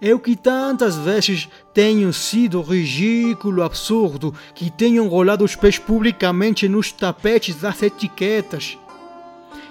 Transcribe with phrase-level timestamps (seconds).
[0.00, 6.90] Eu que tantas vezes tenho sido ridículo, absurdo, que tenho enrolado os pés publicamente nos
[6.90, 8.78] tapetes das etiquetas.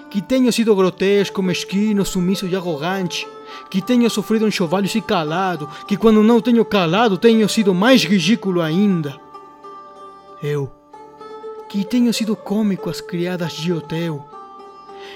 [0.08, 3.26] Que tenho sido grotesco, mesquino, sumiço e arrogante.
[3.68, 5.68] Que tenho sofrido enxovalhos e calado.
[5.88, 9.20] Que quando não tenho calado, tenho sido mais ridículo ainda.
[10.40, 10.70] Eu,
[11.68, 14.28] que tenho sido cômico às criadas de hotel.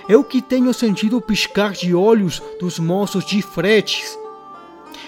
[0.08, 4.18] Eu que tenho sentido o piscar de olhos dos moços de fretes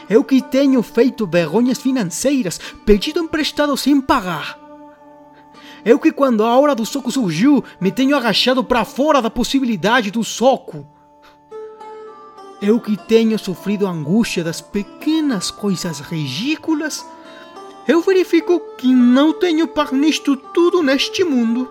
[0.09, 4.59] eu que tenho feito vergonhas financeiras, pedido emprestado sem pagar.
[5.85, 10.11] Eu que quando a hora do soco surgiu, me tenho agachado para fora da possibilidade
[10.11, 10.87] do soco.
[12.61, 17.07] Eu que tenho sofrido angústia das pequenas coisas ridículas,
[17.87, 21.71] eu verifico que não tenho par nisto tudo neste mundo.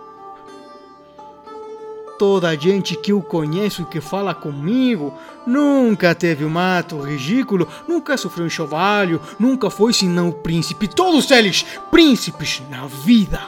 [2.17, 5.13] Toda a gente que eu conheço e que fala comigo
[5.45, 10.87] nunca teve um ato ridículo, nunca sofreu um chovalho, nunca foi senão príncipe.
[10.87, 13.41] Todos eles príncipes na vida.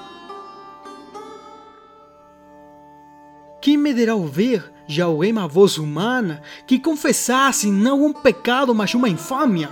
[3.62, 8.94] Quem me derá ouvir já alguém uma voz humana que confessasse não um pecado, mas
[8.94, 9.70] uma infâmia?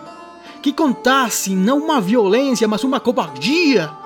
[0.61, 4.04] Que contasse não uma violência, mas uma cobardia?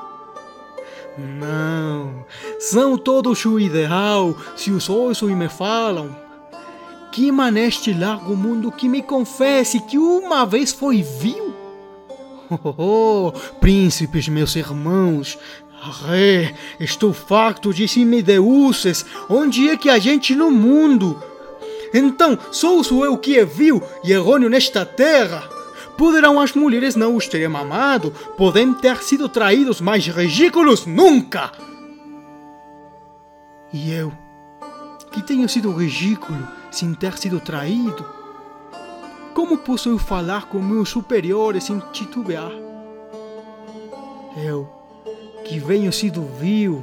[1.19, 2.25] Não,
[2.59, 4.87] são todos o ideal, se os
[5.21, 6.15] e me falam.
[7.11, 11.49] Que neste largo mundo que me confesse que uma vez foi vil?
[12.51, 15.37] Oh, oh, príncipes, meus irmãos,
[15.83, 21.21] Arre, estou farto de semideuses, onde é que a gente no mundo?
[21.93, 22.37] Então,
[22.83, 25.58] sou eu que é vil e errôneo nesta terra?
[25.99, 31.51] Poderão as mulheres não os terem amado, podem ter sido traídos, mas ridículos nunca!
[33.73, 34.09] E eu,
[35.11, 38.05] que tenho sido ridículo sem ter sido traído,
[39.33, 42.53] como posso eu falar com meus superiores sem titubear?
[44.37, 44.69] Eu,
[45.43, 46.81] que venho sido vil,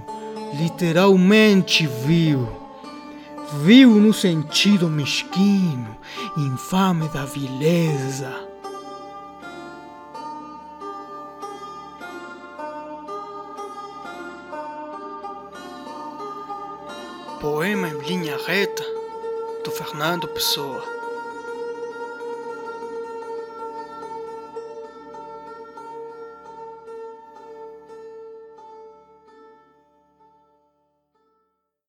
[0.60, 2.46] literalmente vil,
[3.62, 5.96] vil no sentido mesquinho,
[6.36, 8.55] infame da vileza.
[17.48, 18.84] Poema em linha reta,
[19.62, 20.95] do Fernando Pessoa.